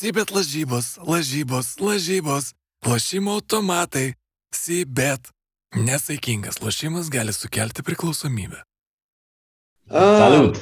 [0.00, 2.54] Sibet lažybos, lažybos, lažybos,
[2.86, 4.14] lošimo automatai,
[4.54, 5.28] Sibet.
[5.74, 8.62] Nesaikingas lošimas gali sukelti priklausomybę.
[9.90, 10.56] Salut.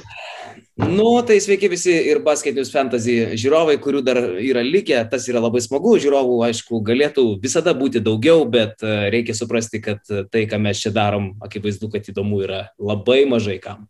[0.79, 5.01] Nu, tai sveiki visi ir Basket News Fantasy žiūrovai, kurių dar yra likę.
[5.11, 5.97] Tas yra labai smagu.
[5.99, 10.79] Žiūrovų, aišku, galėtų visada būti daugiau, bet e, reikia suprasti, kad e, tai, ką mes
[10.79, 13.89] čia darom, akivaizdu, kad įdomu yra labai mažai kam.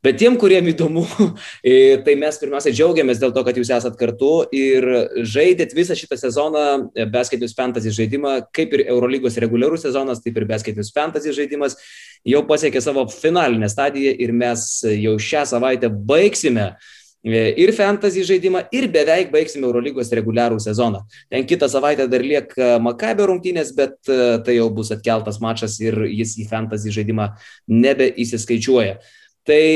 [0.00, 1.04] Bet tiem, kuriem įdomu,
[1.60, 4.88] e, tai mes pirmiausia džiaugiamės dėl to, kad jūs esat kartu ir
[5.20, 6.64] žaidėt visą šitą sezoną
[7.12, 11.76] Basket News Fantasy žaidimą, kaip ir Eurolygos reguliarus sezonas, taip ir Basket News Fantasy žaidimas
[12.26, 15.88] jau pasiekė savo finalinę stadiją ir mes jau šią savaitę
[16.30, 16.76] baigsime
[17.24, 21.02] e, ir fantasy žaidimą, ir beveik baigsime Eurolygos reguliarų sezoną.
[21.30, 26.06] Ten kitą savaitę dar lieka Makabio rungtynės, bet e, tai jau bus atkeltas mačas ir
[26.08, 27.32] jis į fantasy žaidimą
[27.68, 29.00] nebeįsiskaičiuoja.
[29.50, 29.66] Tai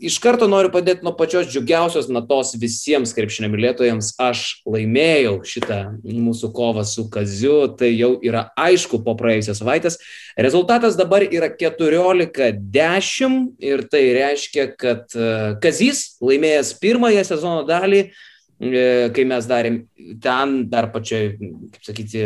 [0.00, 4.14] iš karto noriu padėti nuo pačios džiugiausios natos visiems krepšinio mylėtojams.
[4.16, 9.98] Aš laimėjau šitą mūsų kovą su Kaziu, tai jau yra aišku po praėjusios savaitės.
[10.40, 19.12] Rezultatas dabar yra 14-10 ir tai reiškia, kad e, Kazys laimėjęs pirmąją sezono dalį, e,
[19.12, 19.76] kai mes darėm
[20.24, 21.36] ten dar pačioj,
[21.74, 22.24] kaip sakyti,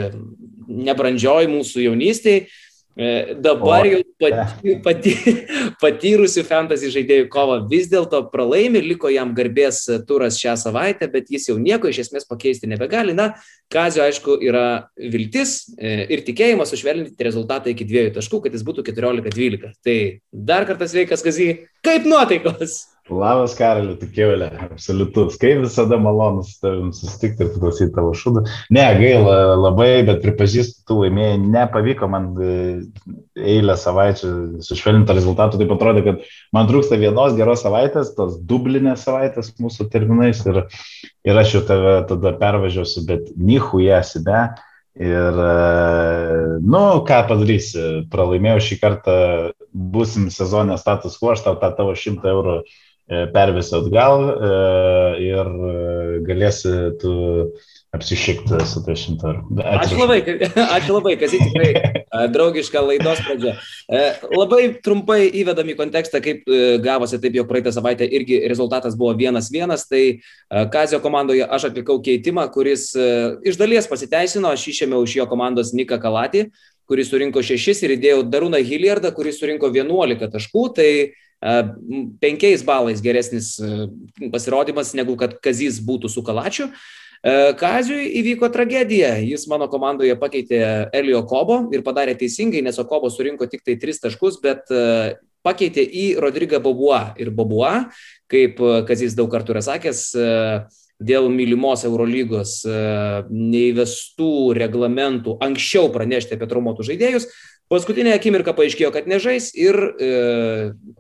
[0.87, 2.47] nebrandžioj mūsų jaunystėje
[2.97, 5.11] E, dabar jau pati, pati,
[5.83, 11.51] patyrusių fantasy žaidėjų kovą vis dėlto pralaimi, liko jam garbės turas šią savaitę, bet jis
[11.51, 13.13] jau nieko iš esmės pakeisti nebegali.
[13.17, 13.35] Na,
[13.73, 18.87] Kazio, aišku, yra viltis e, ir tikėjimas sušvelninti rezultatą iki dviejų taškų, kad jis būtų
[18.89, 19.77] 14-12.
[19.85, 19.99] Tai
[20.33, 21.53] dar kartą sveikas, Kazy,
[21.85, 22.81] kaip nuotaikos?
[23.07, 25.37] Labas karaliu, tu keulė, absoliutus.
[25.39, 28.43] Kaip visada malonu su tavim susitikti ir klausyti tavo šūdą.
[28.75, 32.57] Ne, gaila labai, bet pripažįstu, tu laimėjai, nepavyko man e,
[33.55, 34.31] eilę savaičių
[34.67, 35.61] sušvelninti rezultatų.
[35.61, 36.25] Taip atrodo, kad
[36.57, 40.65] man trūksta vienos geros savaitės, tos dublinės savaitės mūsų terminais ir,
[41.23, 44.49] ir aš jau tave tada pervažiuosiu, bet nihu esi, be.
[44.97, 49.17] Ir, e, nu, ką padarysi, pralaimėjau šį kartą,
[49.71, 54.53] būsim sezonė status quo, aš tau tą tavo 100 eurų E, pervesi atgal e,
[55.23, 57.15] ir e, galėsi tu
[57.95, 59.31] apsišikti su to šimtu.
[59.79, 60.19] Ačiū labai,
[60.75, 63.55] ačiū labai, kas tikrai draugiška laidos pradžia.
[64.35, 66.45] Labai trumpai įvedam į kontekstą, kaip
[66.85, 70.19] gavosi taip jau praeitą savaitę irgi rezultatas buvo vienas vienas, tai
[70.75, 72.91] Kazio komandoje aš atlikau keitimą, kuris
[73.47, 76.51] iš dalies pasiteisino, aš išėmiau iš jo komandos Niką Kalatį,
[76.87, 80.91] kuris surinko šešis ir įdėjau Darūną Hilliardą, kuris surinko 11 taškų, tai
[82.23, 83.57] penkiais balais geresnis
[84.33, 86.71] pasirodymas negu kad Kazys būtų su Kalačiu.
[87.59, 89.17] Kaziui įvyko tragedija.
[89.25, 90.61] Jis mano komandoje pakeitė
[90.95, 94.71] Elio Kobo ir padarė teisingai, nes Okobo surinko tik tai tris taškus, bet
[95.47, 97.17] pakeitė į Rodrigą Bobua.
[97.19, 97.89] Ir Bobua,
[98.31, 100.07] kaip Kazys daug kartų yra sakęs,
[101.03, 102.63] dėl mylimos Eurolygos
[103.31, 107.29] neįvestų reglamentų anksčiau pranešti apie traumuotų žaidėjus,
[107.67, 110.11] Paskutinė akimirka paaiškėjo, kad nežais ir e,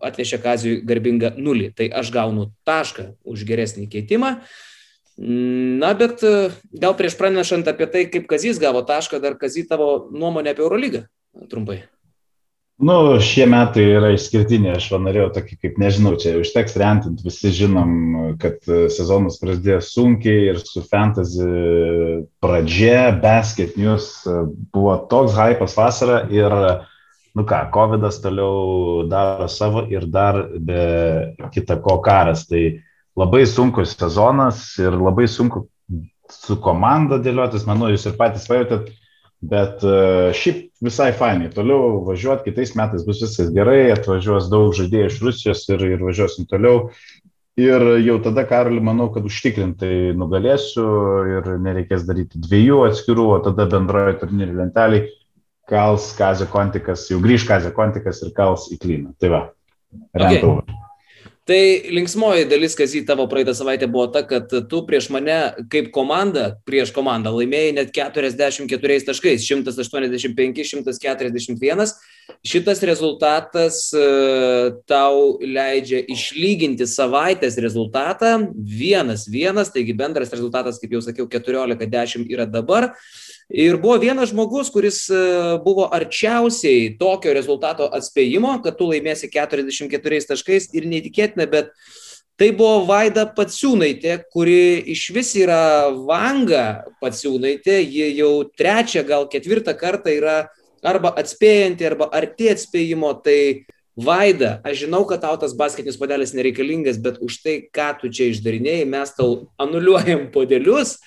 [0.02, 1.68] atnešė Kazijui garbingą nulį.
[1.78, 4.32] Tai aš gaunu tašką už geresnį keitimą.
[5.16, 10.08] Na, bet e, gal prieš pranešant apie tai, kaip Kazys gavo tašką, dar Kazy tavo
[10.10, 11.06] nuomonė apie Eurolygą
[11.52, 11.84] trumpai.
[12.76, 17.48] Nu, šie metai yra išskirtiniai, aš va norėjau tokį, kaip nežinau, čia užteks rentint, visi
[17.56, 17.94] žinom,
[18.42, 18.58] kad
[18.92, 21.46] sezonas prasidėjo sunkiai ir su fantasy
[22.44, 24.10] pradžia, basket news
[24.76, 26.56] buvo toks hypas vasarą ir,
[27.32, 32.44] nu ką, COVID toliau daro savo ir dar be kita ko karas.
[32.44, 32.60] Tai
[33.16, 35.64] labai sunkus sezonas ir labai sunku
[36.28, 38.92] su komanda dėliotis, manau, jūs ir patys pajutėt
[39.46, 39.98] Bet e,
[40.36, 41.50] šiaip visai fainai.
[41.54, 46.48] Toliau važiuoti, kitais metais bus viskas gerai, atvažiuos daug žaidėjų iš Rusijos ir, ir važiuosim
[46.50, 46.88] toliau.
[47.56, 50.88] Ir jau tada, Karaliu, manau, kad užtikrintai nugalėsiu
[51.38, 55.06] ir nereikės daryti dviejų atskirų, o tada bendroje turnyrų lenteliai
[55.70, 59.14] kals Kazio Kontikas, jau grįž Kazio Kontikas ir kals į Klyną.
[59.20, 59.40] Tai va,
[60.14, 60.58] rentau.
[60.60, 60.85] Okay.
[61.46, 61.58] Tai
[61.94, 65.36] linksmoji dalis, kas į tavo praeitą savaitę buvo ta, kad tu prieš mane
[65.70, 70.64] kaip komanda, prieš komandą laimėjai net 44 taškais, 185,
[70.98, 71.84] 141.
[72.42, 81.30] Šitas rezultatas uh, tau leidžia išlyginti savaitės rezultatą 1-1, taigi bendras rezultatas, kaip jau sakiau,
[81.30, 82.90] 14-10 yra dabar.
[83.46, 85.18] Ir buvo vienas žmogus, kuris e,
[85.62, 91.70] buvo arčiausiai tokio rezultato atspėjimo, kad tu laimėsi 44 taškais ir neįtikėtina, bet
[92.34, 99.76] tai buvo Vaida Patsiūnaitė, kuri iš vis yra Vanga Patsiūnaitė, ji jau trečią, gal ketvirtą
[99.78, 100.36] kartą yra
[100.82, 103.66] arba atspėjanti, arba arti atspėjimo, tai
[103.96, 108.26] Vaida, aš žinau, kad tau tas basketinis podelis nereikalingas, bet už tai, ką tu čia
[108.34, 110.98] išdarinėjai, mes tau anuliuojam podelius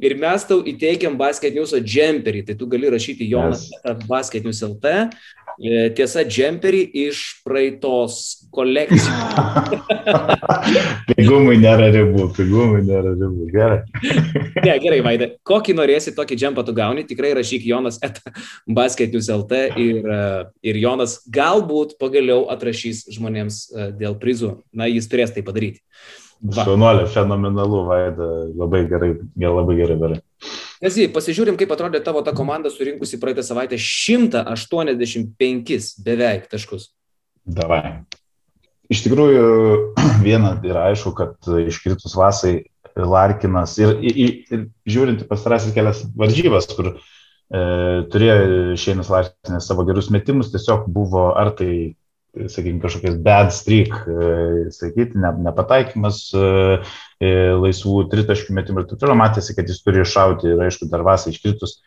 [0.00, 2.44] ir mes tau įteikiam Basket News džemperį.
[2.48, 4.06] Tai tu gali rašyti Jonas yes.
[4.08, 4.94] Basket News LT.
[5.60, 8.14] E, tiesa, džemperį iš praeitos
[8.54, 9.08] kolekcijos.
[11.10, 13.48] pigumui nėra ribų, pigumui nėra ribų.
[13.52, 13.80] Gerai.
[14.66, 15.28] ne, gerai, Vaida.
[15.44, 17.04] Kokį norėsi, tokį džempą tu gauni.
[17.08, 18.22] Tikrai rašyk Jonas et
[18.64, 20.22] Basket News LT ir, e,
[20.72, 24.56] ir Jonas galbūt pagaliau atrašys žmonėms e, dėl prizų.
[24.72, 25.84] Na, jis turės tai padaryti.
[26.40, 28.26] Šaunuolė, fenomenalu, Vaida,
[28.56, 30.16] labai gerai, labai gerai darai.
[30.80, 36.88] Kazy, pasižiūrim, kaip atrodė tavo ta komanda surinkusi praeitą savaitę 185 beveik taškus.
[37.44, 38.00] Davai.
[38.90, 39.44] Iš tikrųjų,
[40.26, 42.54] viena yra aišku, kad iškritus vasai
[42.96, 46.98] Larkinas ir, ir, ir žiūrint pastarasis kelias varžybas, kur e,
[48.10, 51.72] turėjo Šeinas Larkinas savo gerus metimus, tiesiog buvo ar tai
[52.34, 56.42] sakykime, kažkokias bad streak, e, sakyti, ne, nepataikymas e,
[57.20, 61.04] e, laisvų tritaškių metimų ir taip toliau, matėsi, kad jis turi iššauti ir aišku, dar
[61.06, 61.80] vasai iškritus,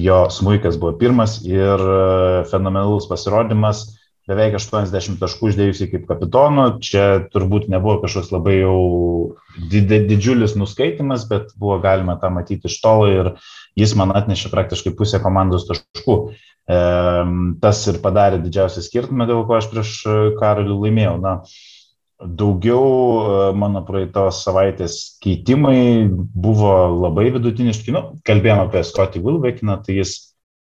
[0.00, 1.82] jo smūkas buvo pirmas ir
[2.50, 3.84] fenomenalus pasirodymas,
[4.30, 8.76] beveik 80 taškų uždėjusi kaip kapitono, čia turbūt nebuvo kažkoks labai jau
[9.58, 13.32] didžiulis nuskaitimas, bet buvo galima tą matyti iš tolo ir
[13.78, 16.20] jis man atnešė praktiškai pusę komandos taškų.
[16.70, 21.16] Tas ir padarė didžiausią skirtumą, dėl ko aš prieš e, karalių laimėjau.
[21.18, 21.32] Na,
[22.20, 26.74] daugiau e, mano praeitos savaitės keitimai buvo
[27.08, 27.94] labai vidutiniški.
[27.96, 30.29] Nu, kalbėjome apie Scotty Wilbekiną, tai jis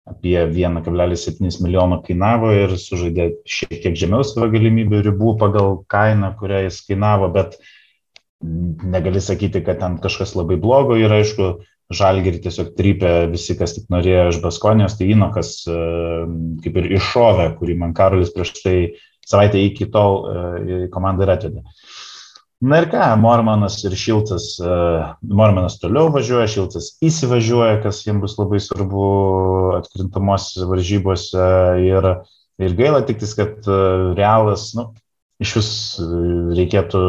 [0.09, 6.65] apie 1,7 milijono kainavo ir sužaidė šiek tiek žemiau savo galimybių ribų pagal kainą, kurią
[6.65, 7.55] jis kainavo, bet
[8.43, 11.53] negali sakyti, kad ten kažkas labai blogo ir aišku,
[11.93, 15.79] žalgerį tiesiog trypė visi, kas tik norėjo iš Baskonijos, tai Inokas e,
[16.63, 18.77] kaip ir iššovė, kurį man Karolis prieš tai
[19.27, 21.63] savaitę iki tol e, komandą ir atvedė.
[22.63, 24.75] Na ir ką, Mormanas ir Šiltas, e,
[25.27, 29.07] Mormanas toliau važiuoja, Šiltas įsivažiuoja, kas jiems bus labai svarbu
[29.81, 31.47] atkrintamosios varžybose
[31.83, 32.07] ir,
[32.63, 33.67] ir gaila tik, kad
[34.15, 34.93] realas, nu,
[35.43, 35.69] iš vis
[35.99, 36.07] e,
[36.61, 37.03] reikėtų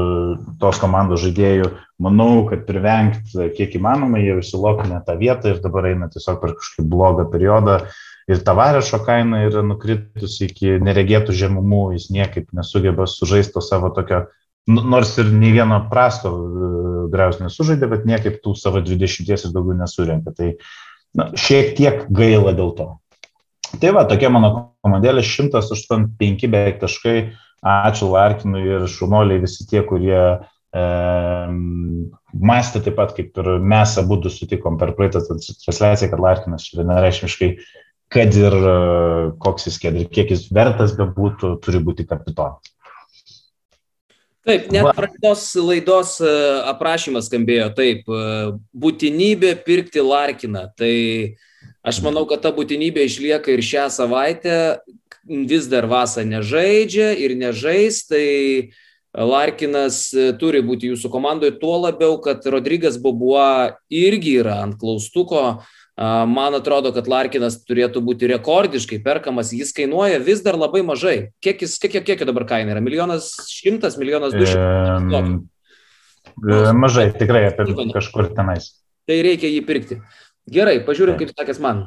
[0.58, 1.70] tos komandos žaidėjų,
[2.02, 6.90] manau, kad privengti kiek įmanoma, jie užsilopinę tą vietą ir dabar eina tiesiog per kažkokį
[6.90, 7.84] blogą periodą.
[8.26, 14.24] Ir tavarešo kaina yra nukritusi iki neregėtų žemumų, jis niekaip nesugeba sužaisti savo tokio,
[14.70, 16.72] nors ir nei vieno prasto e,
[17.12, 20.34] graus nesužaidė, bet niekaip tų savo 20 ir daugiau nesurenka.
[20.36, 20.52] Tai
[21.14, 22.90] na, šiek tiek gaila dėl to.
[23.80, 24.52] Tai va, tokia mano
[24.84, 27.18] komandėlė 185 beveik taškai,
[27.64, 30.82] Ačiū Larkinui ir šunoliai visi tie, kurie e,
[32.50, 37.50] mąstė taip pat, kaip ir mes abu sutikom per praeitą transliaciją, kad Larkinas vienareišmiškai,
[38.12, 38.74] kad ir e,
[39.40, 42.73] koks jis, kad ir kiek jis vertas bebūtų, turi būti kapitonas.
[44.44, 46.30] Taip, net praeitos laidos e,
[46.68, 50.66] aprašymas skambėjo taip, e, būtinybė pirkti Larkiną.
[50.76, 50.92] Tai
[51.80, 54.58] aš manau, kad ta būtinybė išlieka ir šią savaitę,
[55.24, 58.26] vis dar Vasa nežaidžia ir nežais, tai
[59.16, 65.62] Larkinas e, turi būti jūsų komandoje, tuo labiau, kad Rodrygas Bobua irgi yra ant klaustuko.
[65.96, 71.30] Man atrodo, kad Larkinas turėtų būti rekordiškai perkamas, jis kainuoja vis dar labai mažai.
[71.44, 72.82] Kiek jis, kiek, kiek, kiek dabar kaina yra?
[72.82, 75.22] Milijonas šimtas, milijonas du šimtai?
[76.34, 78.72] E, mažai, tikrai apie kažkur tenais.
[79.06, 80.00] Tai reikia jį pirkti.
[80.50, 81.86] Gerai, pažiūrim, kaip sakės man.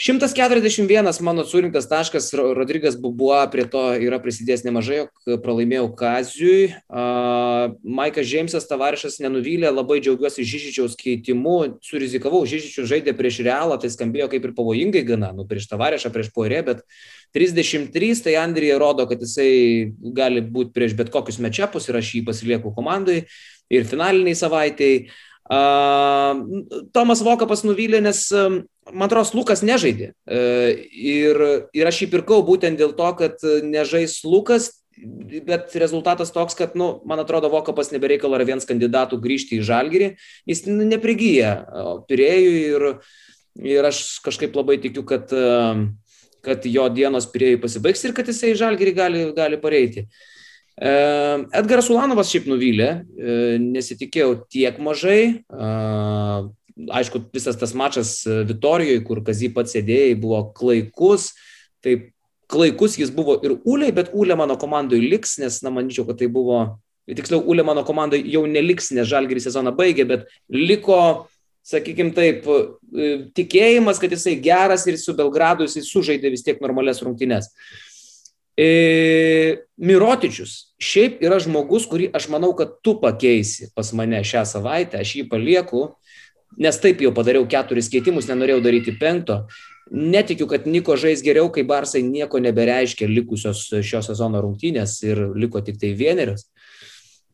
[0.00, 6.70] 141 mano surinktas taškas, Rodrygas Bubua prie to yra prisidėjęs nemažai, jog pralaimėjau Kaziui.
[6.88, 7.49] Uh,
[7.84, 14.30] Maikas Džeimsas Tavarišas nenuvylė, labai džiaugiuosi Žyžičiaus keitimu, surizikavau, Žyžičius žaidė prieš Realą, tai skambėjo
[14.32, 16.84] kaip ir pavojingai gana, nu, prieš Tavarišą, prieš Poirė, bet
[17.36, 22.24] 33, tai Andrija rodo, kad jisai gali būti prieš bet kokius mečiapus ir aš jį
[22.26, 23.24] pasilieku komandai
[23.70, 25.08] ir finaliniai savaitėjai.
[26.94, 30.12] Tomas Vokapas nuvylė, nes, man atrodo, Lukas nežaidė.
[30.30, 30.42] E,
[30.94, 31.40] ir,
[31.74, 34.70] ir aš jį pirkau būtent dėl to, kad nežais Lukas,
[35.46, 40.10] bet rezultatas toks, kad, nu, man atrodo, Vokapas nebereikalo yra vienas kandidatų grįžti į Žalgirį.
[40.50, 41.54] Jis neprigyja
[42.10, 42.88] pirėjų ir,
[43.76, 45.32] ir aš kažkaip labai tikiu, kad,
[46.44, 50.06] kad jo dienos pirėjų pasibaigs ir kad jisai į Žalgirį gali, gali pareiti.
[50.06, 50.28] Uh,
[50.80, 52.88] Edgaras Ulanovas šiaip nuvylė,
[53.20, 55.42] e, nesitikėjau tiek mažai.
[56.90, 61.34] Aišku, visas tas mačas e, Vitorijoje, kur Kazy pats sėdėjai, buvo klaikus.
[61.84, 61.98] Tai
[62.50, 66.30] klaikus jis buvo ir Ulė, bet Ulė mano komandoje liks, nes, na, manyčiau, kad tai
[66.32, 66.62] buvo,
[67.08, 71.28] tiksliau, Ulė mano komandoje jau neliks, nes Žalgiris sezoną baigė, bet liko,
[71.66, 77.02] sakykime taip, e, tikėjimas, kad jisai geras ir su Belgradu jisai sužaidė vis tiek normales
[77.04, 77.50] rungtynes.
[78.60, 85.00] E, Mirotičius šiaip yra žmogus, kurį aš manau, kad tu pakeisi pas mane šią savaitę,
[85.00, 85.90] aš jį palieku.
[86.58, 89.46] nes taip jau padariau keturis keitimus, nenorėjau daryti penkto.
[89.90, 95.62] Netikiu, kad Niko žais geriau, kai Barsai nieko nebereiškia likusios šio sezono rungtynės ir liko
[95.66, 96.46] tik tai vienerios.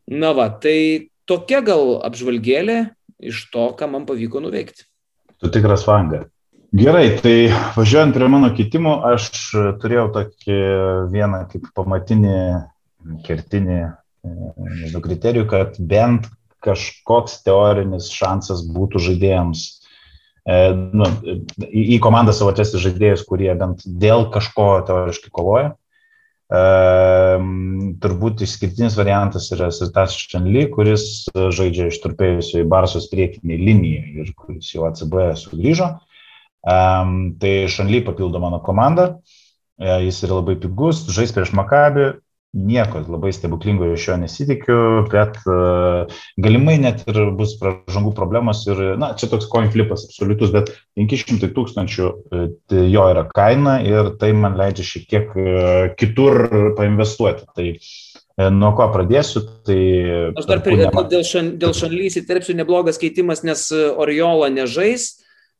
[0.09, 2.79] Na va, tai tokia gal apžvalgėlė
[3.21, 4.87] iš to, ką man pavyko nuveikti.
[5.37, 6.25] Tu tikras vanga.
[6.77, 7.35] Gerai, tai
[7.77, 9.29] važiuojant prie mano keitimų, aš
[9.81, 10.57] turėjau tokį
[11.13, 12.39] vieną kaip pamatinį,
[13.27, 13.79] kertinį
[14.25, 16.27] nežinau, kriterijų, kad bent
[16.65, 19.75] kažkoks teorinis šansas būtų žaidėjams e,
[20.47, 21.09] nu,
[21.67, 25.73] į, į komandą savo atvesti žaidėjus, kurie bent dėl kažko teoriškai kovoja.
[26.47, 26.61] E,
[28.03, 34.71] turbūt išskirtinis variantas yra Sirtas Šanly, kuris žaidžia išturpėjusio į Barsos priekinį liniją ir kuris
[34.71, 35.97] jau ACB sugrįžo.
[36.67, 39.17] Um, tai Šanly papildo mano komandą,
[39.79, 42.07] e, jis yra labai pigus, žais prieš Makabį,
[42.55, 44.79] nieko labai stebuklingo iš jo nesitikiu,
[45.11, 50.53] bet uh, galimai net ir bus pražangų problemos ir, na, čia toks coin flipas absoliutus,
[50.55, 56.73] bet 500 tūkstančių uh, jo yra kaina ir tai man leidžia šiek tiek uh, kitur
[56.79, 57.49] painvestuoti.
[57.57, 57.71] Tai
[58.37, 59.77] Nuo ko pradėsiu, tai...
[60.37, 65.07] Aš dar prie, dėl, šan, dėl šanlys įterpsiu neblogas keitimas, nes Oriola nežais,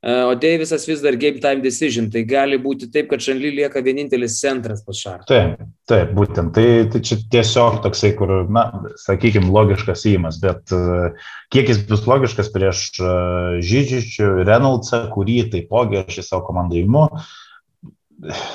[0.08, 4.38] o Deivisas vis dar game time decision, tai gali būti taip, kad Šanly lieka vienintelis
[4.40, 5.26] centras pas Šarą.
[5.28, 6.54] Taip, taip, būtent.
[6.56, 8.64] Tai, tai čia tiesiog toksai, kur, na,
[9.04, 11.12] sakykime, logiškas įimas, bet uh,
[11.52, 17.04] kiek jis bus logiškas prieš uh, Žydžičių, Reynoldsą, kurį taipogi aš į savo komandą įimu,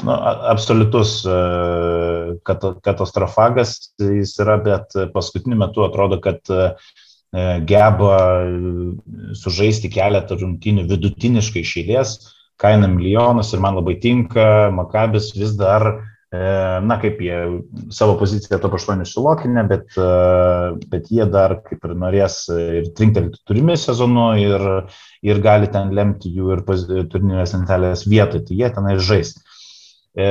[0.09, 0.17] nu,
[0.57, 1.21] absoliutus
[2.49, 7.02] katastrofagas jis yra, bet paskutiniu metu atrodo, kad uh, E,
[7.33, 8.17] geba
[9.41, 12.17] sužaisti keletą rungtynių vidutiniškai išėlės,
[12.61, 15.87] kaina milijonas ir man labai tinka, Makabis vis dar,
[16.33, 16.43] e,
[16.85, 17.39] na kaip jie
[17.95, 20.11] savo poziciją top 8 sulokinę, bet, e,
[20.93, 24.67] bet jie dar kaip ir norės ir trinktelti turimi sezonu ir,
[25.25, 29.35] ir gali ten lemti jų ir turnyrinės lentelės vietoj, tai jie tenai žais.
[30.13, 30.25] E,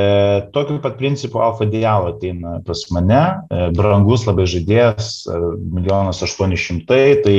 [0.54, 5.38] tokiu pat principu Alfa Dialo ateina pas mane, e, brangus labai žaidėjas, e,
[5.74, 7.38] milijonas aštuoni šimtai, tai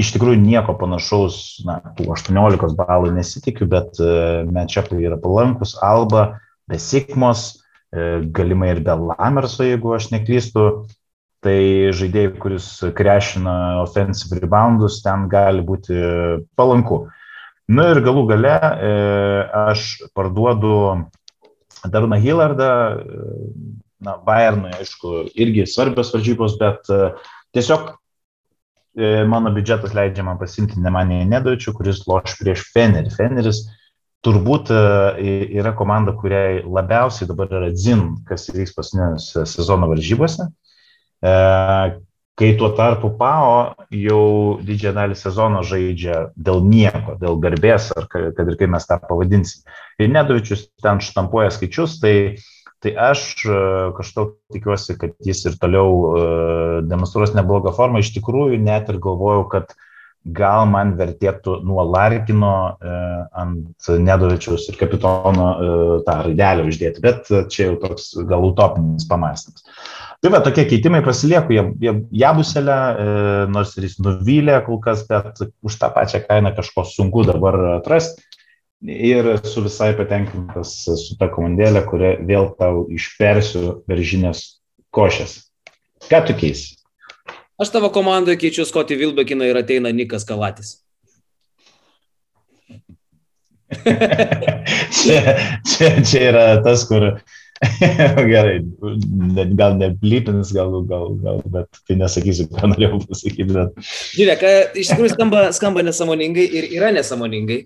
[0.00, 1.36] iš tikrųjų nieko panašaus,
[1.68, 6.38] na, tų 18 balų nesitikiu, bet e, matchupai yra palankus, Alba,
[6.70, 7.60] be Sikmos,
[7.92, 10.86] e, galimai ir be Lamerso, jeigu aš neklystu,
[11.44, 15.92] tai žaidėjai, kuris krešina offensive reboundus, ten gali būti
[16.56, 17.02] palanku.
[17.68, 18.94] Na ir galų gale e,
[19.68, 19.84] aš
[20.16, 20.72] parduodu
[21.90, 22.68] Daruną Hillardą,
[24.04, 27.12] na, Bayernui, aišku, irgi svarbios varžybos, bet e,
[27.56, 27.88] tiesiog
[28.98, 33.12] e, mano biudžetas leidžia man pasimti Nemanį Nedovičių, kuris loš prieš Fenerį.
[33.14, 33.64] Feneris
[34.24, 34.80] turbūt e,
[35.60, 40.50] yra komanda, kuriai labiausiai dabar yra dzin, kas įvyks paskutinės sezono varžybose.
[42.34, 44.22] Kai tuo tarpu PAO jau
[44.66, 49.62] didžiąją dalį sezono žaidžia dėl nieko, dėl garbės, ar kad ir kaip mes tą pavadinsim.
[50.02, 52.42] Ir Nedovičius ten štampuoja skaičius, tai,
[52.82, 53.60] tai aš e,
[53.94, 56.24] kažkaip tikiuosi, kad jis ir toliau e,
[56.90, 58.02] demonstruos neblogą formą.
[58.02, 59.70] Iš tikrųjų, net ir galvojau, kad
[60.24, 62.94] gal man vertėtų nuo Larkino e,
[63.42, 65.48] ant Nedovičiaus ir kapitono
[66.06, 69.66] tą raidelę uždėti, bet čia jau toks gal utopinis pamastymas.
[70.24, 73.08] Tai va, tokie keitimai pasilieku, jie, jie jabuselę, e,
[73.52, 78.24] nors ir jis nuvylė kol kas, bet už tą pačią kainą kažko sunku dabar atrasti.
[78.84, 84.42] Ir esu visai patenkintas su ta komandėlė, kurią vėl tau išpersiu veržinės
[84.96, 85.36] košės.
[86.08, 86.73] Ką tu keisi?
[87.60, 90.80] Aš tavo komandoje keičiu Skotį Vilbekiną ir ateina Nikas Kalatis.
[94.98, 95.20] čia,
[95.66, 97.14] čia, čia yra tas, kur
[98.32, 98.58] Gerai,
[99.54, 103.46] gal neblypins, gal, gal, gal, bet tai nesakysiu, ką norėjau pasakyti.
[103.52, 103.78] Bet...
[104.18, 104.42] Žiūrėk,
[104.82, 107.60] iš tikrųjų skamba, skamba nesąmoningai ir yra nesąmoningai.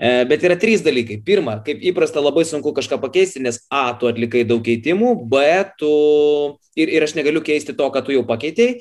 [0.00, 1.20] E, bet yra trys dalykai.
[1.24, 5.44] Pirma, kaip įprasta, labai sunku kažką pakeisti, nes A, tu atlikai daug keitimų, B,
[5.80, 5.92] tu
[6.78, 8.80] ir, ir aš negaliu keisti to, ką tu jau pakeitėjai.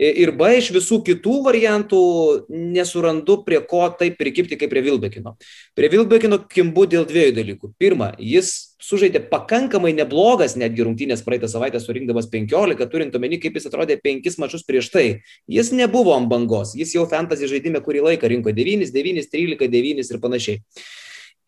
[0.00, 2.00] Ir B, iš visų kitų variantų
[2.48, 5.34] nesurandu, prie ko taip prikipti kaip prie Vilbekino.
[5.76, 7.72] Prie Vilbekino kimbu dėl dviejų dalykų.
[7.76, 13.68] Pirma, jis sužaidė pakankamai neblogas netgi rungtynės praeitą savaitę surinkdamas 15, turint omeny, kaip jis
[13.68, 15.04] atrodė penkis mačius prieš tai.
[15.44, 20.00] Jis nebuvo ant bangos, jis jau fantasy žaidime kurį laiką rinko 9, 9, 13, 9
[20.16, 20.64] ir panašiai.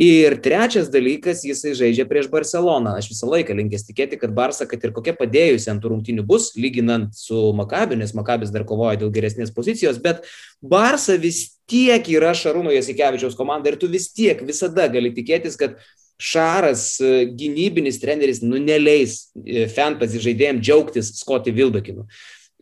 [0.00, 2.94] Ir trečias dalykas, jisai žaidžia prieš Barceloną.
[2.96, 6.54] Aš visą laiką linkęs tikėti, kad Barça, kad ir kokia padėjusi ant tų rungtynių bus,
[6.56, 10.24] lyginant su Makabiu, nes Makabis dar kovoja dėl geresnės pozicijos, bet
[10.64, 15.76] Barça vis tiek yra Šarūno Jasikevičiaus komanda ir tu vis tiek visada gali tikėtis, kad
[16.22, 22.06] Šaras, e, gynybinis treneris, nu neleis e, fantasy žaidėjim džiaugtis Scotty Vilbekinu.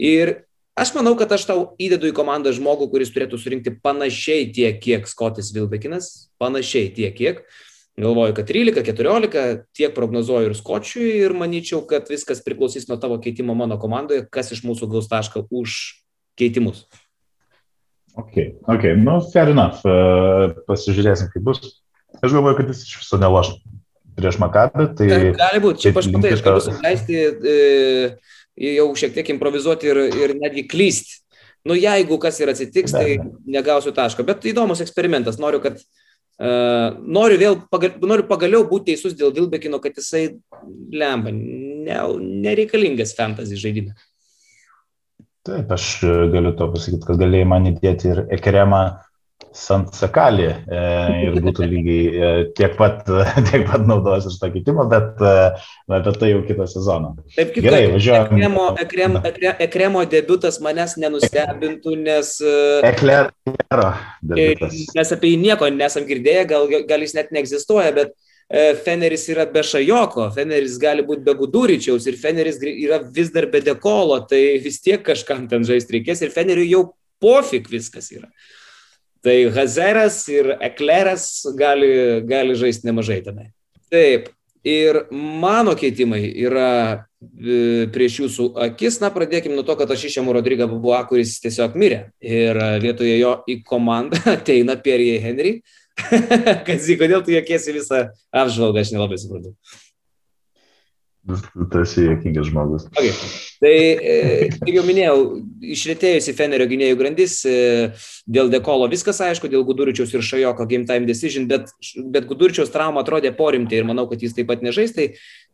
[0.01, 0.41] Ir
[0.81, 5.05] Aš manau, kad aš tau įdedu į komandą žmogų, kuris turėtų surinkti panašiai tiek, kiek
[5.11, 7.43] Skotis Vilbekinas, panašiai tiek, kiek.
[8.01, 13.53] Galvoju, kad 13-14 tiek prognozuoju ir Skočiui ir manyčiau, kad viskas priklausys nuo tavo keitimo
[13.59, 15.77] mano komandoje, kas iš mūsų gaus tašką už
[16.41, 16.87] keitimus.
[18.17, 19.85] Ok, ok, nu, fair enough.
[19.85, 21.61] Uh, pasižiūrėsim, kaip bus.
[22.25, 23.53] Aš galvoju, kad jis iš viso neloš
[24.17, 24.89] prieš Makabę.
[24.97, 27.59] Tai, Gali būti, šiaip aš matai, aš galiu leisti e,
[28.59, 31.21] jau šiek tiek improvizuoti ir, ir netgi klysti.
[31.69, 34.25] Nu, jeigu kas ir atsitiks, tai negausiu taško.
[34.25, 35.37] Bet įdomus eksperimentas.
[35.43, 35.83] Noriu, kad
[36.41, 40.23] Uh, noriu vėl, pagal, noriu pagaliau būti teisus dėl Vilbekino, kad jisai
[40.89, 41.99] lemba, ne,
[42.47, 43.93] nereikalingas fantasy žaidime.
[45.45, 45.91] Taip, aš
[46.33, 48.81] galiu to pasakyti, kad galėjai man įdėti ir Ekremą
[49.57, 50.81] Sant Sakalį e,
[51.25, 53.03] ir būtų lygiai e, tiek pat,
[53.49, 55.33] tiek pat naudos iš to kitimo, bet e,
[55.97, 57.17] apie tai jau kitą sezoną.
[57.35, 58.29] Taip, kaip Gerai, važiuojam.
[58.37, 62.37] Ekremo, ekrem, ekre, ekremo debutas manęs nenustebintų, nes...
[62.87, 63.89] Eklero
[64.23, 64.79] debutas.
[64.95, 68.15] Mes apie jį nieko nesam girdėję, gal, gal jis net neegzistuoja, bet
[68.85, 73.63] Feneris yra be Šajoko, Feneris gali būti be Guduričiaus ir Feneris yra vis dar be
[73.63, 76.89] Dekolo, tai vis tiek kažkam ten žaisti reikės ir Feneriui jau
[77.23, 78.27] pofik viskas yra.
[79.25, 81.25] Tai Hazeras ir Ekleras
[81.57, 81.91] gali,
[82.29, 83.51] gali žaisti nemažai tenai.
[83.93, 84.31] Taip,
[84.65, 89.01] ir mano keitimai yra e, prieš jūsų akis.
[89.03, 92.07] Na, pradėkime nuo to, kad aš išėmu Rodrygą Bubua, kuris tiesiog mirė.
[92.25, 95.59] Ir vietoje jo į komandą ateina Pierre Henry.
[96.67, 99.53] Kas į kodėl tu jokiesi visą apžvalgą, aš nelabai suprantu.
[101.21, 102.87] Tu esi jokingas žmogus.
[102.97, 103.13] Okay.
[103.61, 105.17] Tai, e, kaip jau minėjau,
[105.75, 107.91] išrėtėjusi Fenerio gynėjų grandis, e,
[108.25, 111.69] dėl Dekolo viskas aišku, dėl Guduričiaus ir Šajoko game time decision, bet,
[112.01, 114.97] bet Guduričiaus trauma atrodė porimti ir manau, kad jis taip pat nežais.
[114.97, 115.11] Tai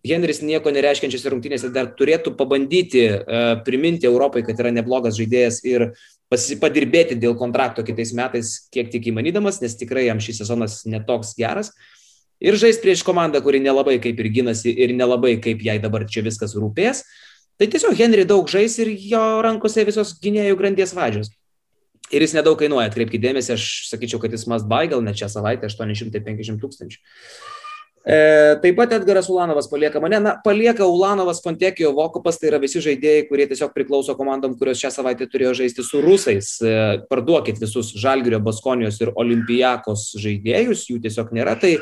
[0.06, 5.88] Henris nieko nereiškiančiose rungtynėse dar turėtų pabandyti uh, priminti Europai, kad yra neblogas žaidėjas ir
[6.30, 11.74] padirbėti dėl kontrakto kitais metais, kiek tik įmanydamas, nes tikrai jam šis sezonas netoks geras.
[12.44, 16.24] Ir žais prieš komandą, kuri nelabai kaip ir ginasi ir nelabai kaip jai dabar čia
[16.26, 17.02] viskas rūpės.
[17.56, 21.32] Tai tiesiog Henry daug žais ir jo rankose visos gynėjų grandies vadžios.
[22.12, 25.30] Ir jis nedaug kainuoja, atkreipkite dėmesį, aš sakyčiau, kad jis must buy, gal net šią
[25.32, 27.00] savaitę 850 tūkstančių.
[28.06, 28.18] E,
[28.62, 33.24] taip pat Edgaras Ulanovas palieka mane, na, palieka Ulanovas, Fontekijo, Vokopas, tai yra visi žaidėjai,
[33.26, 36.52] kurie tiesiog priklauso komandom, kurios šią savaitę turėjo žaisti su rusais.
[36.62, 36.76] E,
[37.10, 41.56] parduokit visus Žalgirio, Baskonijos ir Olimpijakos žaidėjus, jų tiesiog nėra.
[41.58, 41.72] Tai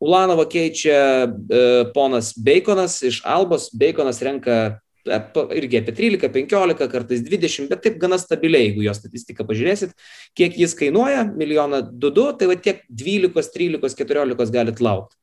[0.00, 3.68] Ulanovą keičia e, ponas Baconas iš Albos.
[3.76, 4.56] Baconas renka
[5.04, 5.18] e,
[5.60, 9.92] irgi apie 13, 15, kartais 20, bet taip gana stabiliai, jeigu jo statistiką pažiūrėsit,
[10.38, 15.20] kiek jis kainuoja, milijoną 2, tai va tiek 12, 13, 14 galit laukti.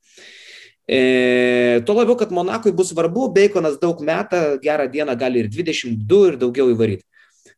[0.87, 6.21] E, tuo labiau, kad Monakui bus svarbu, Baconas daug metą, gerą dieną gali ir 22
[6.29, 7.03] ir daugiau įvaryti.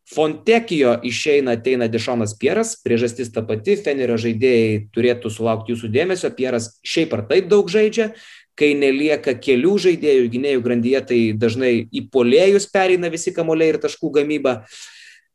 [0.10, 6.72] Fontekijo išeina, ateina Dešonas Pieras, priežastis ta pati, Fenerio žaidėjai turėtų sulaukti jūsų dėmesio, Pieras
[6.82, 8.10] šiaip ar taip daug žaidžia,
[8.58, 14.12] kai nelieka kelių žaidėjų gynėjų grandyje, tai dažnai į polėjus pereina visi kamuoliai ir taškų
[14.18, 14.64] gamyba.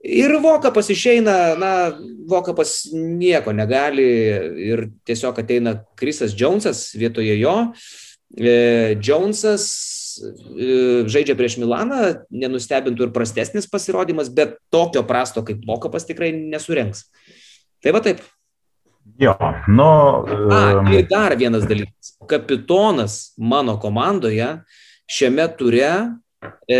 [0.04, 1.72] Ir Vokapas išeina, na,
[2.28, 4.04] Vokapas nieko negali
[4.66, 7.56] ir tiesiog ateina Krisas Džonsas vietoje jo.
[9.00, 10.03] Džonsas E,
[11.10, 17.06] žaidžia prieš Milaną, nenustebintų ir prastesnis pasirodymas, bet tokio prasto kaip Mokapas tikrai nesurenks.
[17.84, 18.22] Tai va taip.
[19.20, 19.34] Jo,
[19.68, 19.86] nu.
[20.54, 20.60] A,
[20.94, 22.14] ir dar vienas dalykas.
[22.28, 24.48] Kapitonas mano komandoje
[25.10, 25.90] šiame ture
[26.68, 26.78] e,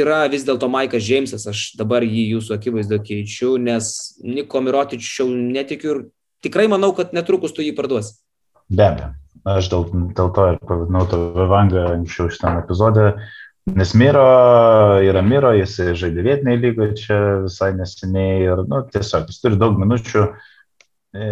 [0.00, 1.46] yra vis dėlto Maikas Džeimsas.
[1.50, 6.02] Aš dabar jį jūsų akivaizdu keičiu, nes Niko Mirotičiau netikiu ir
[6.44, 8.18] tikrai manau, kad netrukus tu jį parduosi.
[8.68, 9.14] Be abejo.
[9.46, 9.84] Aš dėl,
[10.16, 11.20] dėl to ir pavadinau to
[11.50, 13.08] Vangą anksčiau šitam epizodė,
[13.76, 14.24] nes Miro
[15.04, 19.78] yra Miro, jis žaidė vietiniai lygoje čia visai neseniai ir nu, tiesiog jis turi daug
[19.80, 20.24] minučių.
[21.18, 21.30] E,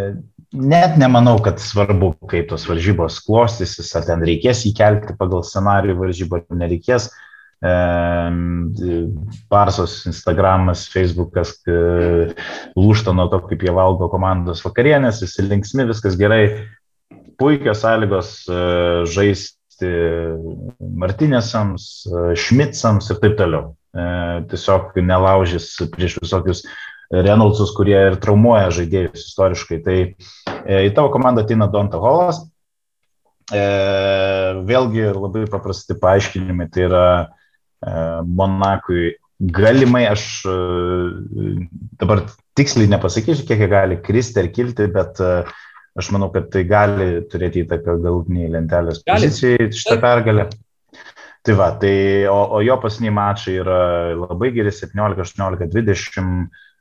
[0.56, 6.44] net nemanau, kad svarbu, kaip tos varžybos klostysis, ar ten reikės įkelti pagal scenarijų varžybą,
[6.44, 7.10] ar nereikės.
[7.64, 7.74] E,
[9.50, 11.56] Parsos Instagramas, Facebookas
[12.76, 16.42] lūšta nuo to, kaip jie valgo komandos vakarienės, visi linksmi, viskas gerai
[17.38, 18.58] puikios sąlygos e,
[19.12, 19.92] žaisti
[20.80, 21.86] Martinėsams,
[22.40, 23.70] Šmitsams e, ir taip toliau.
[23.96, 24.08] E,
[24.50, 26.64] tiesiog nelaužys prieš visokius
[27.12, 29.76] Reynoldsus, kurie ir traumuoja žaidėjus istoriškai.
[29.84, 29.98] Tai
[30.66, 32.40] į tavo komandą ateina Donta Holas.
[33.46, 36.66] Vėlgi labai paprasti paaiškinimai.
[36.74, 37.04] Tai yra
[38.26, 40.24] Monakui galimai, aš
[42.02, 42.24] dabar
[42.58, 45.22] tiksliai nepasakysiu, kiek jie gali kristi ar kilti, bet
[45.96, 50.50] Aš manau, kad tai gali turėti įtaką galutiniai lentelės pozicijai šitą pergalę.
[51.46, 51.96] Tai va, tai,
[52.28, 53.80] o, o jo pasiniai mačai yra
[54.18, 56.32] labai geri 17, 18, 20,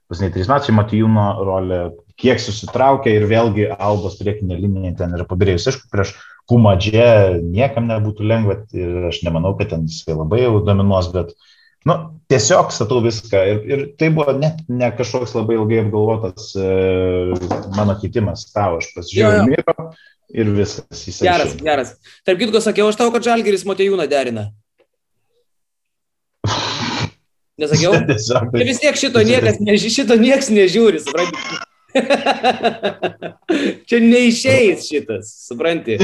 [0.10, 1.80] pasiniai 3 mačai Matijūno rolė,
[2.19, 5.69] kiek susitraukia ir vėlgi Albos priekinė linija ten yra pabirėjus.
[5.71, 6.15] Aišku, prieš
[6.49, 11.32] Kumadžė niekam nebūtų lengva ir aš nemanau, kad ten jisai labai jau dominuos, bet
[11.86, 11.95] nu,
[12.32, 16.69] tiesiog statau viską ir, ir tai buvo net ne kažkoks labai ilgai apgalvotas e,
[17.78, 19.89] mano keitimas tavo, aš pasižiūrėjau Miro
[20.34, 21.06] ir viskas.
[21.21, 21.65] Geras, išėjo.
[21.65, 21.93] geras.
[22.26, 24.50] Tarp kitko, sakiau aš tau, kad Žalgeris Motejūną derina.
[27.62, 27.93] Nesakiau?
[28.10, 28.50] Tiesiog.
[28.52, 29.62] Tai vis tiek šito niekas,
[30.00, 31.62] šito niekas nežiūri, suprantate.
[33.88, 35.97] Čia neišeis šitas, supranti.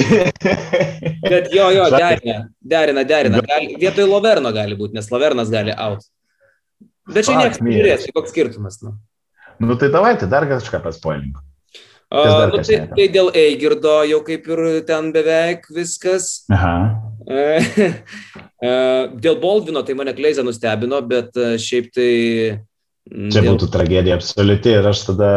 [1.26, 3.44] Bet jo, jo, derina, derina, derina.
[3.46, 6.02] Gali, vietoj Loverno gali būti, nes Lovernas gali out.
[7.12, 8.76] Bet čia niekas nežiūrės, čia koks skirtumas.
[8.86, 8.96] Nu.
[9.60, 11.36] nu tai davai, tai dar kažką paspoilink.
[12.12, 16.44] Nu, tai, tai dėl Eigirdo jau kaip ir ten beveik viskas.
[16.52, 16.74] Aha.
[19.24, 22.12] dėl Boldvino tai mane Kleizė nustebino, bet šiaip tai...
[23.12, 23.50] Čia dėl...
[23.52, 25.32] būtų tragedija absoliuti ir aš tada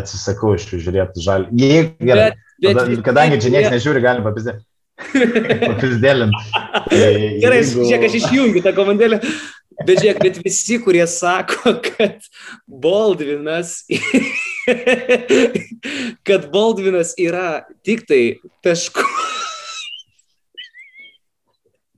[0.00, 1.46] atsisakau iš jų žiūrėti žalį.
[1.62, 4.64] Jei, gerai, bet, bet, tada, kadangi čia niekas nežiūri, galim papizdėti.
[5.70, 6.34] Papizdėlint.
[6.90, 7.86] Gerai, jeigu...
[7.86, 9.20] žiūrėk, aš išjungiu tą komandėlę.
[9.80, 12.26] Bet žiūrėk, bet visi, kurie sako, kad
[12.68, 13.78] Baldvinas
[16.28, 18.22] kad Baldvinas yra tik tai
[18.64, 19.06] taškų.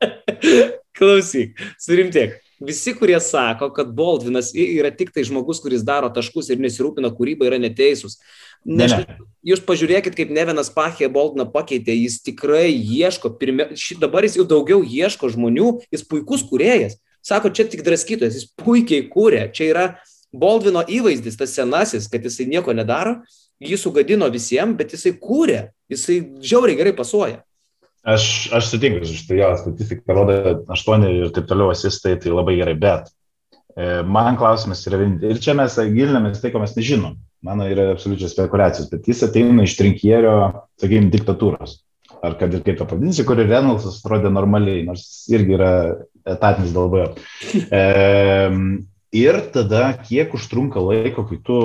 [0.98, 2.36] Klausyk, surimtiek.
[2.66, 7.48] Visi, kurie sako, kad Baldvinas yra tik tai žmogus, kuris daro taškus ir nesirūpina kūrybą,
[7.48, 8.18] yra neteisūs.
[8.64, 9.16] Ne, ne.
[9.46, 14.46] Jūs pažiūrėkit, kaip Nevenas Pachė Boldiną pakeitė, jis tikrai ieško, pirmia, ši, dabar jis jau
[14.46, 17.00] daugiau ieško žmonių, jis puikus kūrėjas.
[17.22, 19.86] Sako, čia tik draskytojas, jis puikiai kūrė, čia yra
[20.32, 23.18] Boldvino įvaizdis, tas senasis, kad jisai nieko nedaro,
[23.62, 27.42] jį sugadino visiems, bet jisai kūrė, jisai žiauriai gerai pasuoja.
[28.02, 30.34] Aš, aš sutinku, iš tai jo statistika rodo
[30.74, 33.12] 8 ir taip toliau asistai, tai labai gerai, bet
[33.76, 34.98] e, man klausimas yra.
[35.22, 37.14] Ir čia mes gilinamės tai, ko mes nežinom.
[37.46, 40.34] Mano yra absoliučiai spekulacijos, bet jis ateina iš trinkierio,
[40.82, 41.78] sakykime, diktatūros.
[42.22, 45.72] Ar kad ir kaip to pavadinsi, kur Reynoldsas atrodė normaliai, nors irgi yra
[46.26, 47.12] etatinis dalbojo.
[47.82, 48.50] E,
[49.12, 51.58] ir tada kiek užtrunka laiko, kai tu,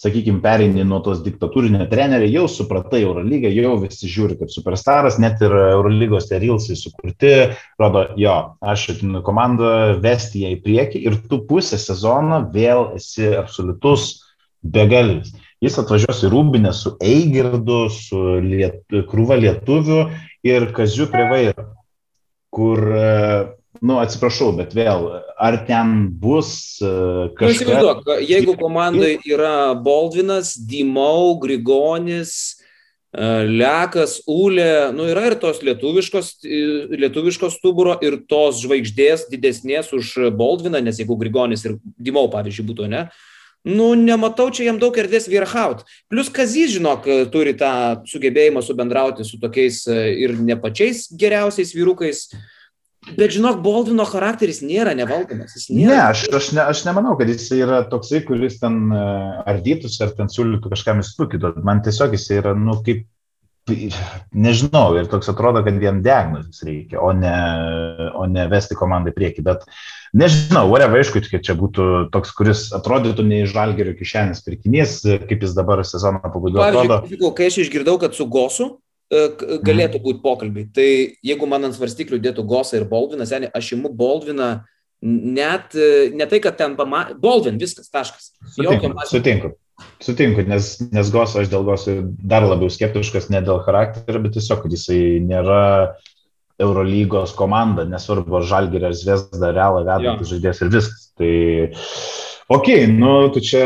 [0.00, 5.42] sakykime, pereini nuo tos diktatūrinio trenerio, jau supratai Eurolygą, jau visi žiūri kaip superstaras, net
[5.44, 7.32] ir Eurolygos terilsai sukurti,
[7.80, 8.34] rodo, jo,
[8.74, 9.70] aš atinu komandą
[10.02, 14.10] vesti ją į priekį ir tu pusę sezono vėl esi absoliutus
[14.64, 15.34] begalis.
[15.62, 20.00] Jis atvažiuos į Rūbinę su Eigirdu, su liet, krūva lietuvių
[20.44, 21.68] ir kaziu prie vairo,
[22.52, 22.82] kur
[23.84, 27.44] nu, atsiprašau, bet vėl, ar ten bus uh, kažkas...
[27.44, 35.60] Nu, įsivaizduok, jeigu komandai yra Baldvinas, Dimau, Grigonis, uh, Lekas, Ulė, nu yra ir tos
[35.66, 36.32] lietuviškos,
[36.96, 42.88] lietuviškos stuburo ir tos žvaigždės didesnės už Baldviną, nes jeigu Grigonis ir Dimau, pavyzdžiui, būtų,
[42.94, 43.04] ne?
[43.64, 45.86] Nu, nematau čia jam daug erdvės vyrhaut.
[46.12, 52.26] Plus Kazys, žinok, turi tą sugebėjimą subendrauti su tokiais ir ne pačiais geriausiais vyrukais.
[52.28, 52.42] Uh,
[53.12, 55.56] Bet žinok, Baldvino charakteris nėra nevaldomas.
[55.68, 55.88] Nėra.
[55.90, 59.02] Ne, aš, aš, ne, aš nemanau, kad jis yra toksai, kuris ten e,
[59.52, 61.52] ardytųsi ar ten siūlytų kažkam įstukyti.
[61.66, 63.04] Man tiesiog jis yra, nu, kaip,
[64.34, 67.34] nežinau, ir toks atrodo, kad jam diagnozės reikia, o ne,
[68.16, 69.44] o ne vesti komandą į priekį.
[69.46, 69.64] Bet
[70.16, 75.44] nežinau, whatever, aišku, kad čia būtų toks, kuris atrodytų ne iš žalgerio kišenės pirkinys, kaip
[75.44, 77.32] jis dabar sezono pabaigoje atrodo.
[77.36, 78.74] Kai aš išgirdau, kad su Gosu
[79.66, 80.68] galėtų būti pokalbiai.
[80.74, 80.86] Tai
[81.24, 84.52] jeigu man ant svarstyklių dėtų Gosa ir Baldvinas, seniai, aš imu Baldviną
[85.04, 87.04] net, e, ne tai, kad ten pama...
[87.20, 88.32] Baldvin, viskas, taškas.
[88.56, 89.12] Sutinku, mas...
[89.12, 89.52] sutinku.
[90.02, 94.62] Sutinku, nes, nes Gosa aš dėl Gosa dar labiau skeptiškas, ne dėl charakterio, bet tiesiog,
[94.64, 95.62] kad jisai nėra
[96.62, 101.08] Eurolygos komanda, nesvarbu, ar Žalgirė ar Zviesda realą vedantis žaidėjas ir viskas.
[101.18, 101.32] Tai,
[102.54, 103.64] ok, nu, tu čia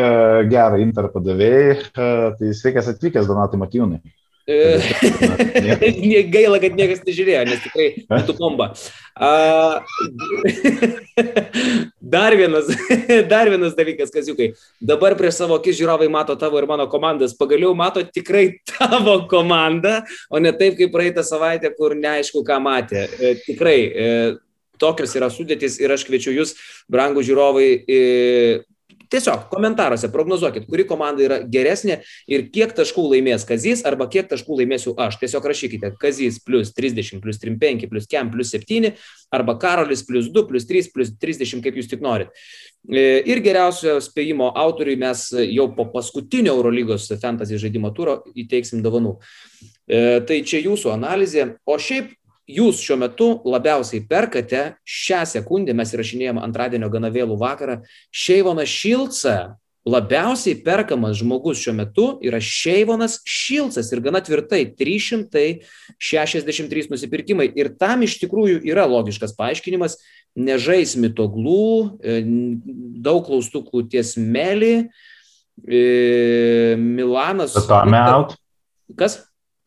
[0.49, 2.09] gerą interą padavėjai, e,
[2.41, 4.01] tai sveikas atvykęs, Donatai Matijūnai.
[6.33, 8.73] Gaila, kad niekas nežiūrėjo, nes tikrai būtų bomba.
[12.09, 12.67] Dar, vienas,
[13.33, 14.53] dar vienas dalykas, kaziukai.
[14.81, 17.37] Dabar prieš savo akis žiūrovai mato tavo ir mano komandas.
[17.37, 19.99] Pagaliau mato tikrai tavo komandą,
[20.33, 23.05] o ne taip kaip praeitą savaitę, kur neaišku, ką matė.
[23.19, 23.79] E, tikrai.
[23.85, 24.09] E,
[24.79, 26.53] tokios yra sudėtis ir aš kviečiu jūs,
[26.87, 27.71] brangų žiūrovai,
[29.09, 34.61] Tiesiog komentaruose prognozuokit, kuri komanda yra geresnė ir kiek taškų laimės Kazys arba kiek taškų
[34.61, 35.17] laimėsiu aš.
[35.23, 38.93] Tiesiog rašykite Kazys plus 30, plus 35, plus Kem plus 7
[39.35, 42.35] arba Karolis plus 2, plus 3, plus 30, kaip jūs tik norit.
[42.89, 49.17] E, ir geriausio spėjimo autoriui mes jau po paskutinio Eurolygos fantasy žaidimo turo įteiksim dovanų.
[49.89, 51.55] E, tai čia jūsų analizė.
[51.69, 52.13] O šiaip
[52.49, 57.81] jūs šiuo metu labiausiai perkate šią sekundę, mes įrašinėjom antradienio gana vėlų vakarą,
[58.15, 59.37] Šeivoną Šilcą,
[59.89, 67.47] labiausiai perkamas žmogus šiuo metu yra Šeivonas Šilcas ir gana tvirtai 363 nusipirkimai.
[67.59, 69.93] Ir tam iš tikrųjų yra logiškas paaiškinimas,
[70.39, 72.03] nežais mitoglų, e,
[73.05, 74.89] daug klaustukų ties Meli,
[75.65, 77.55] e, Milanas.
[77.57, 78.37] Datome out.
[78.99, 79.13] Kas?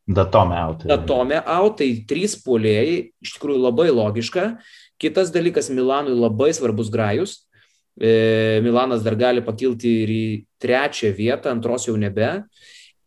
[0.07, 0.83] Datome out.
[0.89, 4.47] Datome out, tai trys polėjai, iš tikrųjų labai logiška.
[5.01, 7.43] Kitas dalykas, Milanui labai svarbus grajus.
[8.01, 10.25] E, Milanas dar gali pakilti ir į
[10.61, 12.33] trečią vietą, antros jau nebe.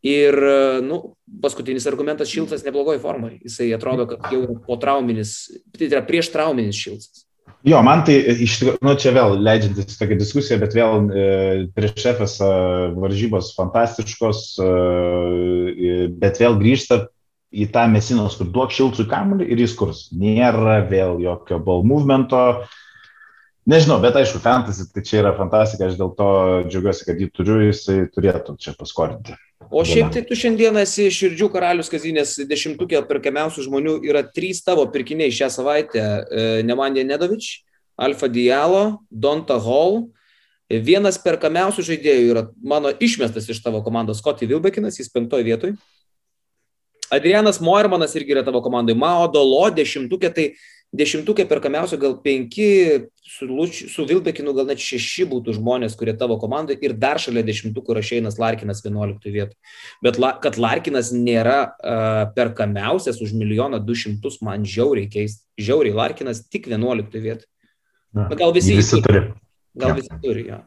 [0.05, 0.37] Ir,
[0.85, 0.99] nu,
[1.41, 3.39] paskutinis argumentas, Šilcas neblogoji formai.
[3.41, 7.25] Jisai atrodo, kad jau po trauminis, tai yra prieš trauminis Šilcas.
[7.65, 11.29] Jo, man tai iš tikrųjų, nu čia vėl leidžiantis tokia diskusija, bet vėl e,
[11.73, 12.35] prieš FS
[12.93, 17.07] varžybos fantastiškos, e, bet vėl grįžta
[17.55, 20.03] į tą mesinos, kur duok šilcui kamuolį ir jis kurs.
[20.13, 22.43] Nėra vėl jokio ball movemento.
[23.71, 26.31] Nežinau, bet aišku, fantasy tai čia yra fantastika, aš dėl to
[26.69, 29.39] džiaugiuosi, kad jį turiu, jisai turėtų čia paskorinti.
[29.75, 34.85] O šiaip tai tu šiandien esi širdžių karalius kazinės dešimtukė perkamiausių žmonių, yra trys tavo
[34.95, 36.05] pirkiniai šią savaitę-
[36.69, 37.65] Nemandė Nedovič,
[37.99, 40.05] Alfa Dialo, Donta Hall.
[40.71, 45.75] Vienas perkamiausių žaidėjų yra mano išmestas iš tavo komandos Scotty Vilbekinas, jis penktoje vietoje.
[47.11, 48.95] Adrianas Moirmanas irgi yra tavo komandai.
[48.95, 50.47] Mao Dolo dešimtukė, tai
[50.95, 52.69] dešimtukė perkamiausio gal penki,
[53.25, 57.45] su, Luč, su Vilbekinu gal net šeši būtų žmonės, kurie tavo komandai ir dar šalia
[57.47, 59.57] dešimtukų yra Šeinas Larkinas 11 vietoj.
[60.05, 65.43] Bet la, kad Larkinas nėra uh, perkamiausias už milijoną du šimtus, man žiauriai keista.
[65.61, 67.49] Žiauriai Larkinas tik 11 vietoj.
[68.15, 69.27] Bet gal visi, visi turi.
[69.75, 69.99] Gal ja.
[69.99, 70.63] visi turi, jo.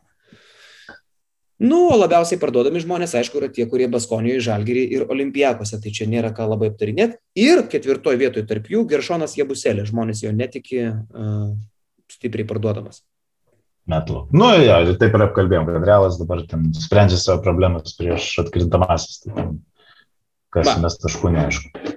[1.57, 6.05] Nu, o labiausiai parduodami žmonės, aišku, yra tie, kurie Baskonijoje, Žalgirį ir Olimpijakose, tai čia
[6.09, 7.17] nėra ką labai aptarinėti.
[7.41, 11.47] Ir ketvirtoje vietoje tarp jų Geršonas Jebuselė, žmonės jo netiki uh,
[12.13, 13.01] stipriai parduodamas.
[13.89, 14.27] Metų.
[14.35, 19.23] Nu, jo, taip ir apkalbėjom, kad Realas dabar ten sprendžia savo problemas prieš atkrintamasis.
[19.25, 19.47] Tai
[20.53, 20.81] kas Va.
[20.83, 21.96] mes taškų neaišku.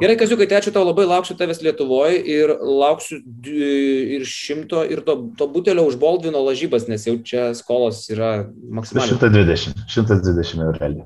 [0.00, 5.16] Gerai, Kaziukai, tai ačiū tau labai, lauksiu tavęs Lietuvoje ir lauksiu ir šimto ir to,
[5.36, 9.18] to butelio už Boldvino lažybas, nes jau čia skolos yra maksimaliai.
[9.20, 11.04] 120, 120 eurų.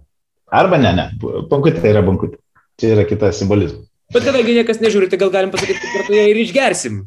[0.54, 1.08] Arba ne, ne,
[1.50, 2.38] bankutė tai yra bankutė.
[2.78, 3.88] Čia yra kita simbolizmas.
[4.14, 7.00] Bet kadangi niekas nežiūri, tai gal galim pasakyti, kad kartu ją ir išgersim.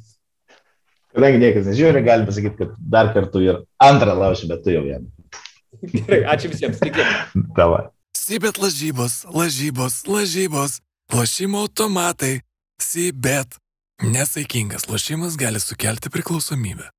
[1.16, 5.08] Kadangi niekas nežiūri, galim pasakyti, kad dar kartu ir antrą laušį, bet tu jau vieną.
[5.94, 6.84] Gerai, ačiū visiems.
[7.56, 7.86] Tavai.
[8.18, 10.82] Sibet lažybos, lažybos, lažybos.
[11.14, 12.42] Lošimo automatai.
[12.82, 13.56] Sibet.
[14.02, 16.97] Nesaikingas lošimas gali sukelti priklausomybę.